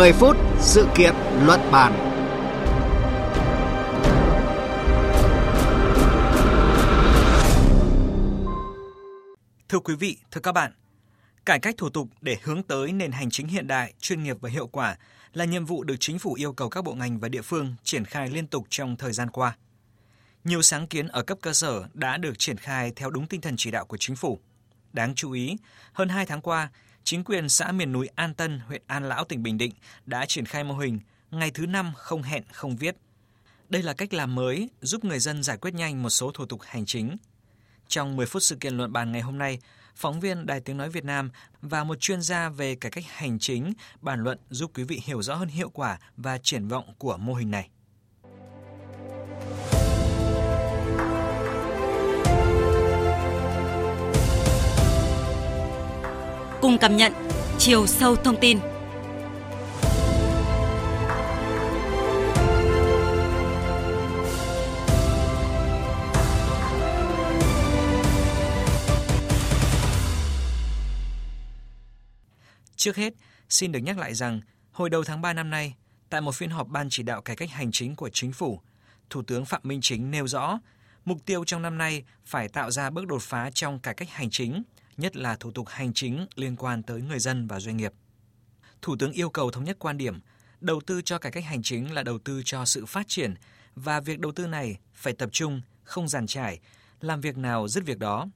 [0.00, 1.14] 10 phút sự kiện
[1.46, 1.92] luận bàn.
[9.68, 10.72] Thưa quý vị, thưa các bạn,
[11.46, 14.48] cải cách thủ tục để hướng tới nền hành chính hiện đại, chuyên nghiệp và
[14.48, 14.96] hiệu quả
[15.32, 18.04] là nhiệm vụ được chính phủ yêu cầu các bộ ngành và địa phương triển
[18.04, 19.56] khai liên tục trong thời gian qua.
[20.44, 23.54] Nhiều sáng kiến ở cấp cơ sở đã được triển khai theo đúng tinh thần
[23.56, 24.40] chỉ đạo của chính phủ.
[24.92, 25.56] Đáng chú ý,
[25.92, 26.70] hơn 2 tháng qua,
[27.04, 29.72] chính quyền xã miền núi An Tân, huyện An Lão, tỉnh Bình Định
[30.06, 31.00] đã triển khai mô hình
[31.30, 32.96] ngày thứ năm không hẹn không viết.
[33.68, 36.60] Đây là cách làm mới giúp người dân giải quyết nhanh một số thủ tục
[36.62, 37.16] hành chính.
[37.88, 39.58] Trong 10 phút sự kiện luận bàn ngày hôm nay,
[39.96, 41.30] phóng viên Đài Tiếng Nói Việt Nam
[41.62, 45.22] và một chuyên gia về cải cách hành chính bàn luận giúp quý vị hiểu
[45.22, 47.68] rõ hơn hiệu quả và triển vọng của mô hình này.
[56.62, 57.12] Cùng cảm nhận
[57.58, 58.58] chiều sâu thông tin.
[72.76, 73.14] Trước hết,
[73.48, 74.40] xin được nhắc lại rằng
[74.72, 75.74] hồi đầu tháng 3 năm nay,
[76.10, 78.60] tại một phiên họp Ban chỉ đạo cải cách hành chính của chính phủ,
[79.10, 80.58] Thủ tướng Phạm Minh Chính nêu rõ,
[81.04, 84.30] mục tiêu trong năm nay phải tạo ra bước đột phá trong cải cách hành
[84.30, 84.62] chính,
[84.96, 87.92] nhất là thủ tục hành chính liên quan tới người dân và doanh nghiệp.
[88.82, 90.20] Thủ tướng yêu cầu thống nhất quan điểm,
[90.60, 93.34] đầu tư cho cải cách hành chính là đầu tư cho sự phát triển
[93.74, 96.60] và việc đầu tư này phải tập trung, không giàn trải,
[97.00, 98.28] làm việc nào dứt việc đó.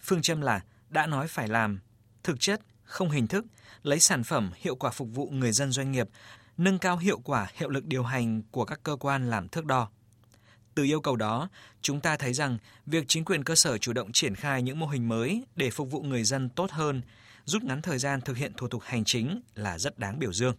[0.00, 1.80] Phương châm là đã nói phải làm,
[2.22, 3.44] thực chất, không hình thức,
[3.82, 6.08] lấy sản phẩm hiệu quả phục vụ người dân doanh nghiệp,
[6.56, 9.90] nâng cao hiệu quả hiệu lực điều hành của các cơ quan làm thước đo.
[10.78, 11.48] Từ yêu cầu đó,
[11.80, 14.86] chúng ta thấy rằng việc chính quyền cơ sở chủ động triển khai những mô
[14.86, 17.02] hình mới để phục vụ người dân tốt hơn,
[17.44, 20.54] rút ngắn thời gian thực hiện thủ tục hành chính là rất đáng biểu dương.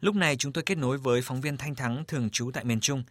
[0.00, 2.80] Lúc này chúng tôi kết nối với phóng viên Thanh Thắng thường trú tại miền
[2.80, 3.02] Trung.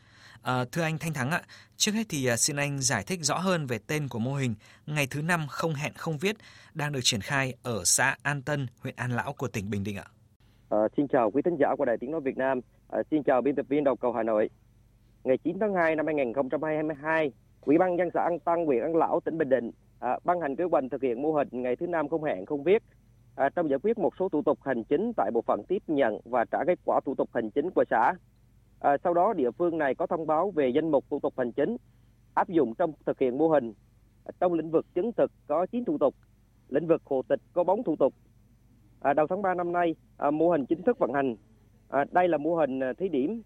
[0.42, 1.42] À, thưa anh Thanh Thắng ạ,
[1.78, 4.56] trước hết thì à, xin anh giải thích rõ hơn về tên của mô hình
[4.86, 6.36] ngày thứ năm không hẹn không viết
[6.74, 9.98] đang được triển khai ở xã An Tân, huyện An Lão của tỉnh Bình Định
[9.98, 10.06] ạ.
[10.70, 12.60] À, xin chào quý thính giả của Đài Tiếng Nói Việt Nam.
[12.90, 14.50] À, xin chào biên tập viên đầu cầu Hà Nội
[15.28, 19.20] ngày 9 tháng 2 năm 2022, Ủy ban dân xã An Tân huyện An Lão,
[19.20, 22.10] tỉnh Bình Định à, ban hành kế hoạch thực hiện mô hình ngày thứ năm
[22.10, 22.84] không hẹn không viết
[23.36, 26.20] à, trong giải quyết một số thủ tục hành chính tại bộ phận tiếp nhận
[26.26, 28.14] và trả kết quả thủ tục hành chính của xã.
[28.80, 31.52] À, sau đó địa phương này có thông báo về danh mục thủ tục hành
[31.52, 31.78] chính
[32.34, 33.74] áp dụng trong thực hiện mô hình.
[34.26, 36.16] À, trong lĩnh vực chứng thực có 9 thủ tục,
[36.70, 38.14] lĩnh vực hồ tịch có 4 thủ tục.
[39.00, 41.36] À, đầu tháng 3 năm nay, à, mô hình chính thức vận hành.
[41.90, 43.42] À, đây là mô hình à, thí điểm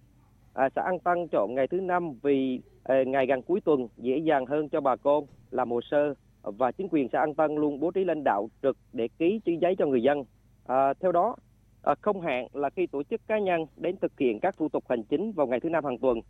[0.53, 4.17] à, xã An Tăng chọn ngày thứ năm vì à, ngày gần cuối tuần dễ
[4.17, 7.79] dàng hơn cho bà con làm hồ sơ và chính quyền xã An Tân luôn
[7.79, 10.23] bố trí lãnh đạo trực để ký chữ giấy cho người dân.
[10.65, 11.35] À, theo đó,
[11.83, 14.83] à, không hạn là khi tổ chức cá nhân đến thực hiện các thủ tục
[14.89, 16.21] hành chính vào ngày thứ năm hàng tuần.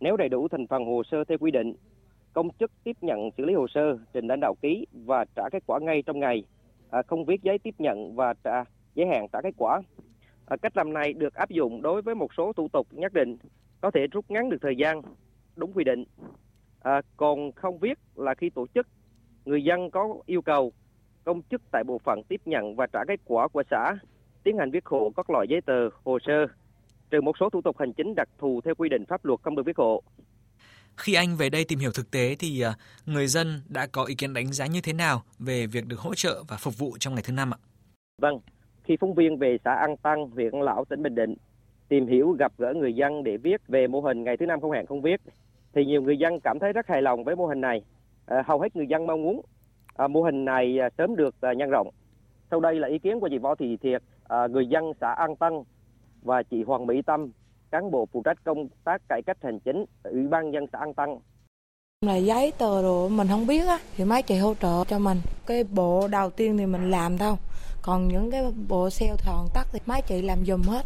[0.00, 1.74] Nếu đầy đủ thành phần hồ sơ theo quy định,
[2.32, 5.62] công chức tiếp nhận xử lý hồ sơ, trình lãnh đạo ký và trả kết
[5.66, 6.44] quả ngay trong ngày,
[6.90, 8.64] à, không viết giấy tiếp nhận và trả
[8.94, 9.82] giấy hạn trả kết quả.
[10.46, 13.36] À, cách làm này được áp dụng đối với một số thủ tục nhất định
[13.80, 15.02] có thể rút ngắn được thời gian
[15.56, 16.04] đúng quy định.
[16.80, 18.88] À, còn không viết là khi tổ chức
[19.44, 20.72] người dân có yêu cầu
[21.24, 23.96] công chức tại bộ phận tiếp nhận và trả kết quả của xã
[24.44, 26.46] tiến hành viết hộ các loại giấy tờ, hồ sơ,
[27.10, 29.56] trừ một số thủ tục hành chính đặc thù theo quy định pháp luật không
[29.56, 30.02] được viết hộ.
[30.96, 32.74] Khi anh về đây tìm hiểu thực tế thì à,
[33.06, 36.14] người dân đã có ý kiến đánh giá như thế nào về việc được hỗ
[36.14, 37.58] trợ và phục vụ trong ngày thứ năm ạ?
[38.22, 38.40] Vâng,
[38.84, 41.34] khi phóng viên về xã An Tăng, huyện Lão, tỉnh Bình Định
[41.88, 44.70] tìm hiểu gặp gỡ người dân để viết về mô hình ngày thứ năm không
[44.70, 45.20] hẹn không viết.
[45.74, 47.82] Thì nhiều người dân cảm thấy rất hài lòng với mô hình này.
[48.26, 49.40] À, hầu hết người dân mong muốn
[49.96, 51.90] à, mô hình này à, sớm được à, nhân rộng.
[52.50, 55.36] Sau đây là ý kiến của chị Võ Thị Thiệt à, người dân xã An
[55.36, 55.52] Tân
[56.22, 57.30] và chị Hoàng Mỹ Tâm
[57.70, 60.94] cán bộ phụ trách công tác cải cách hành chính ủy ban dân xã An
[60.94, 61.08] Tân.
[62.00, 65.18] Là giấy tờ rồi mình không biết á thì mấy chị hỗ trợ cho mình.
[65.46, 67.36] Cái bộ đầu tiên thì mình làm đâu
[67.82, 70.82] còn những cái bộ xeo thòn tắt thì mấy chị làm dùm hết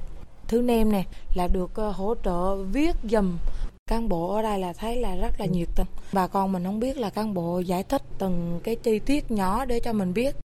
[0.51, 1.05] thứ nem nè,
[1.35, 3.39] là được ờ, hỗ trợ viết dùm.
[3.87, 5.87] Cán bộ ở đây là thấy là rất là nhiệt tình.
[6.13, 9.65] Bà con mình không biết là cán bộ giải thích từng cái chi tiết nhỏ
[9.65, 10.37] để cho mình biết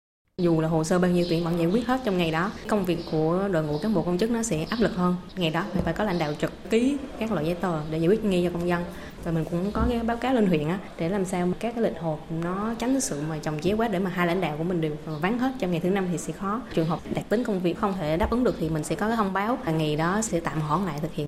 [0.41, 2.51] dù là hồ sơ bao nhiêu tuyển vẫn giải quyết hết trong ngày đó.
[2.67, 5.15] Công việc của đội ngũ cán bộ công chức nó sẽ áp lực hơn.
[5.35, 8.23] Ngày đó phải có lãnh đạo trực ký các loại giấy tờ để giải quyết
[8.23, 8.83] ngay cho công dân.
[9.23, 11.83] Và mình cũng có cái báo cáo lên huyện á để làm sao các cái
[11.83, 14.55] lịch họp nó tránh cái sự mà chồng chéo quá để mà hai lãnh đạo
[14.57, 16.61] của mình đều vắng hết trong ngày thứ năm thì sẽ khó.
[16.73, 19.07] Trường hợp đặc tính công việc không thể đáp ứng được thì mình sẽ có
[19.07, 21.27] cái thông báo là ngày đó sẽ tạm hoãn lại thực hiện.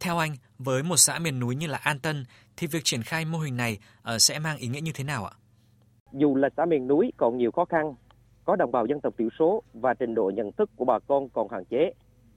[0.00, 2.24] Theo anh, với một xã miền núi như là An Tân
[2.56, 3.78] thì việc triển khai mô hình này
[4.14, 5.32] uh, sẽ mang ý nghĩa như thế nào ạ?
[6.12, 7.94] Dù là xã miền núi còn nhiều khó khăn,
[8.46, 11.28] có đồng bào dân tộc thiểu số và trình độ nhận thức của bà con
[11.28, 11.92] còn hạn chế.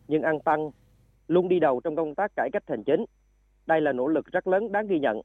[0.08, 0.72] nhưng An Tăng
[1.28, 3.06] luôn đi đầu trong công tác cải cách hành chính.
[3.66, 5.22] Đây là nỗ lực rất lớn đáng ghi nhận.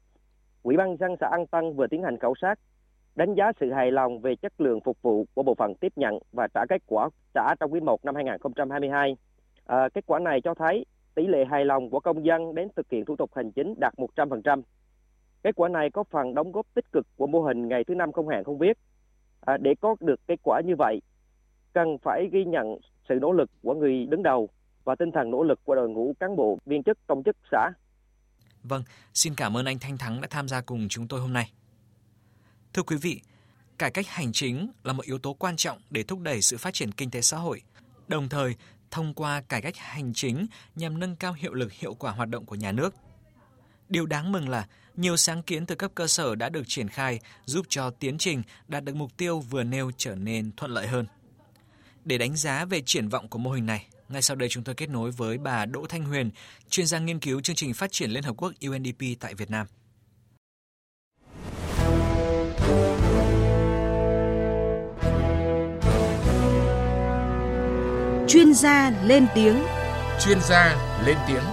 [0.63, 2.59] Ủy ban dân xã An Tăng vừa tiến hành khảo sát,
[3.15, 6.19] đánh giá sự hài lòng về chất lượng phục vụ của bộ phận tiếp nhận
[6.31, 9.17] và trả kết quả trả trong quý 1 năm 2022.
[9.65, 10.85] À, kết quả này cho thấy
[11.15, 13.93] tỷ lệ hài lòng của công dân đến thực hiện thủ tục hành chính đạt
[13.97, 14.61] 100%.
[15.43, 18.11] Kết quả này có phần đóng góp tích cực của mô hình ngày thứ năm
[18.11, 18.77] không hẹn không viết.
[19.45, 21.01] À, để có được kết quả như vậy,
[21.73, 22.77] cần phải ghi nhận
[23.09, 24.49] sự nỗ lực của người đứng đầu
[24.83, 27.69] và tinh thần nỗ lực của đội ngũ cán bộ, viên chức, công chức xã.
[28.63, 28.83] Vâng,
[29.13, 31.51] xin cảm ơn anh Thanh Thắng đã tham gia cùng chúng tôi hôm nay.
[32.73, 33.21] Thưa quý vị,
[33.77, 36.73] cải cách hành chính là một yếu tố quan trọng để thúc đẩy sự phát
[36.73, 37.61] triển kinh tế xã hội.
[38.07, 38.55] Đồng thời,
[38.91, 40.45] thông qua cải cách hành chính
[40.75, 42.95] nhằm nâng cao hiệu lực hiệu quả hoạt động của nhà nước.
[43.89, 47.19] Điều đáng mừng là nhiều sáng kiến từ cấp cơ sở đã được triển khai
[47.45, 51.05] giúp cho tiến trình đạt được mục tiêu vừa nêu trở nên thuận lợi hơn.
[52.05, 54.75] Để đánh giá về triển vọng của mô hình này, ngay sau đây chúng tôi
[54.75, 56.31] kết nối với bà Đỗ Thanh Huyền,
[56.69, 59.67] chuyên gia nghiên cứu chương trình phát triển Liên Hợp Quốc UNDP tại Việt Nam.
[68.27, 69.63] Chuyên gia lên tiếng.
[70.25, 70.75] Chuyên gia
[71.05, 71.43] lên tiếng.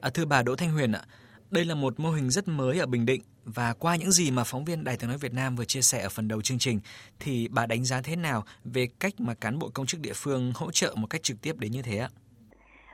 [0.00, 1.02] À, thưa bà Đỗ Thanh Huyền ạ,
[1.50, 4.44] đây là một mô hình rất mới ở Bình Định và qua những gì mà
[4.44, 6.80] phóng viên Đài tiếng nói Việt Nam vừa chia sẻ ở phần đầu chương trình
[7.20, 10.52] thì bà đánh giá thế nào về cách mà cán bộ công chức địa phương
[10.54, 12.08] hỗ trợ một cách trực tiếp đến như thế ạ?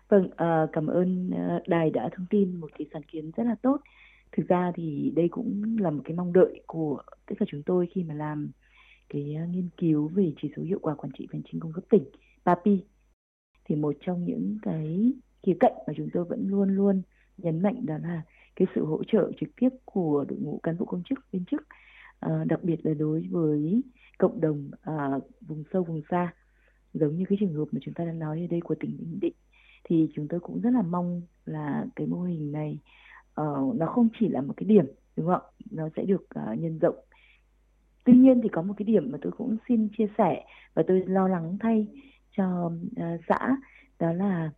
[0.08, 3.54] Vâng, à, cảm ơn ờ, đài đã thông tin một cái sáng kiến rất là
[3.62, 3.80] tốt.
[4.36, 7.88] Thực ra thì đây cũng là một cái mong đợi của tất cả chúng tôi
[7.94, 8.50] khi mà làm
[9.08, 11.84] cái ờ, nghiên cứu về chỉ số hiệu quả quản trị hành chính công cấp
[11.90, 12.04] tỉnh
[12.44, 12.84] PAPI.
[13.64, 15.12] Thì một trong những cái
[15.46, 17.02] khía cạnh mà chúng tôi vẫn luôn luôn
[17.38, 18.22] nhấn mạnh đó là
[18.56, 21.62] cái sự hỗ trợ trực tiếp của đội ngũ cán bộ công chức viên chức
[22.20, 23.82] à, đặc biệt là đối với
[24.18, 25.10] cộng đồng à,
[25.40, 26.34] vùng sâu vùng xa.
[26.94, 29.20] Giống như cái trường hợp mà chúng ta đang nói ở đây của tỉnh bình
[29.20, 29.34] định
[29.84, 32.78] thì chúng tôi cũng rất là mong là cái mô hình này
[33.40, 34.86] uh, nó không chỉ là một cái điểm
[35.16, 36.96] đúng không nó sẽ được uh, nhân rộng.
[38.04, 40.44] Tuy nhiên thì có một cái điểm mà tôi cũng xin chia sẻ
[40.74, 41.86] và tôi lo lắng thay
[42.36, 43.56] cho uh, xã
[43.98, 44.50] đó là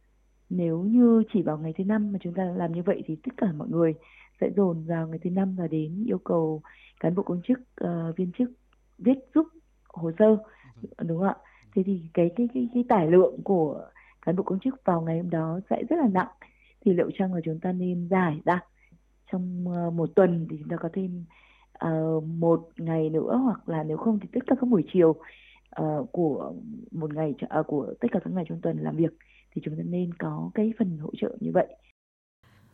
[0.50, 3.30] nếu như chỉ vào ngày thứ năm mà chúng ta làm như vậy thì tất
[3.36, 3.94] cả mọi người
[4.40, 6.62] sẽ dồn vào ngày thứ năm và đến yêu cầu
[7.00, 8.50] cán bộ công chức uh, viên chức
[8.98, 9.46] viết giúp
[9.88, 10.36] hồ sơ.
[10.98, 11.36] Đúng không ạ?
[11.74, 13.84] Thế thì cái cái cái cái tải lượng của
[14.22, 16.28] cán bộ công chức vào ngày hôm đó sẽ rất là nặng.
[16.80, 18.60] Thì liệu chăng là chúng ta nên giải ra?
[19.32, 21.24] Trong uh, một tuần thì chúng ta có thêm
[21.84, 25.10] uh, một ngày nữa hoặc là nếu không thì tất cả các buổi chiều
[25.82, 26.52] uh, của
[26.90, 29.12] một ngày uh, của tất cả các ngày trong tuần làm việc
[29.50, 31.66] thì chúng ta nên có cái phần hỗ trợ như vậy.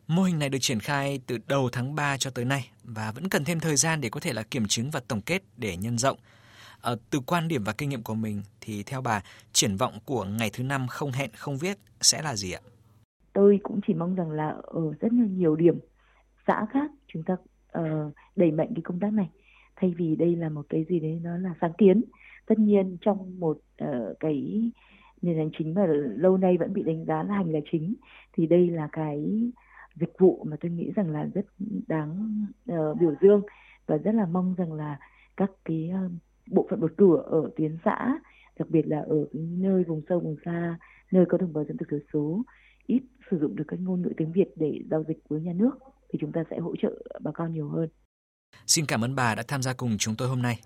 [0.06, 3.28] Mô hình này được triển khai từ đầu tháng 3 cho tới nay và vẫn
[3.28, 5.98] cần thêm thời gian để có thể là kiểm chứng và tổng kết để nhân
[5.98, 6.18] rộng.
[6.82, 9.22] À, từ quan điểm và kinh nghiệm của mình thì theo bà,
[9.52, 12.60] triển vọng của ngày thứ năm không hẹn không viết sẽ là gì ạ?
[13.32, 15.78] Tôi cũng chỉ mong rằng là ở rất là nhiều điểm
[16.46, 17.36] xã khác chúng ta
[17.78, 19.28] uh, đẩy mạnh cái công tác này
[19.76, 22.04] thay vì đây là một cái gì đấy nó là sáng kiến
[22.46, 23.88] tất nhiên trong một uh,
[24.20, 24.70] cái
[25.22, 25.86] nền hành chính mà
[26.16, 27.94] lâu nay vẫn bị đánh giá là hành là chính
[28.32, 29.50] thì đây là cái
[30.00, 31.46] dịch vụ mà tôi nghĩ rằng là rất
[31.88, 33.42] đáng uh, biểu dương
[33.86, 34.98] và rất là mong rằng là
[35.36, 36.12] các cái uh,
[36.50, 38.18] bộ phận một cửa ở tuyến xã
[38.58, 40.78] đặc biệt là ở nơi vùng sâu vùng xa
[41.10, 42.42] nơi có đồng bào dân tộc thiểu số
[42.86, 45.78] ít sử dụng được các ngôn ngữ tiếng Việt để giao dịch với nhà nước
[46.12, 47.88] thì chúng ta sẽ hỗ trợ bà con nhiều hơn.
[48.66, 50.60] Xin cảm ơn bà đã tham gia cùng chúng tôi hôm nay.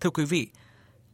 [0.00, 0.48] Thưa quý vị,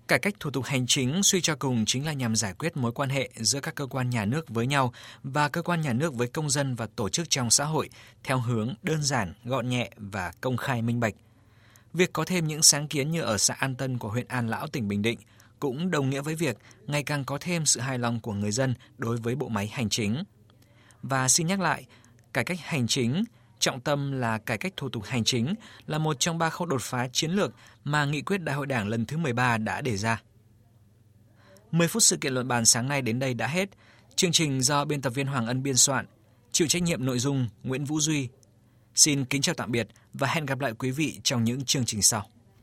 [0.08, 2.92] Cải cách thủ tục hành chính suy cho cùng chính là nhằm giải quyết mối
[2.92, 4.92] quan hệ giữa các cơ quan nhà nước với nhau
[5.22, 7.90] và cơ quan nhà nước với công dân và tổ chức trong xã hội
[8.24, 11.14] theo hướng đơn giản, gọn nhẹ và công khai minh bạch.
[11.94, 14.66] Việc có thêm những sáng kiến như ở xã An Tân của huyện An Lão,
[14.66, 15.18] tỉnh Bình Định
[15.60, 18.74] cũng đồng nghĩa với việc ngày càng có thêm sự hài lòng của người dân
[18.98, 20.24] đối với bộ máy hành chính.
[21.02, 21.86] Và xin nhắc lại,
[22.32, 23.24] cải cách hành chính
[23.64, 25.54] Trọng tâm là cải cách thủ tục hành chính
[25.86, 27.54] là một trong ba khâu đột phá chiến lược
[27.84, 30.22] mà nghị quyết Đại hội Đảng lần thứ 13 đã đề ra.
[31.72, 33.68] 10 phút sự kiện luận bàn sáng nay đến đây đã hết.
[34.16, 36.06] Chương trình do biên tập viên Hoàng Ân biên soạn,
[36.52, 38.28] chịu trách nhiệm nội dung Nguyễn Vũ Duy.
[38.94, 42.02] Xin kính chào tạm biệt và hẹn gặp lại quý vị trong những chương trình
[42.02, 42.26] sau.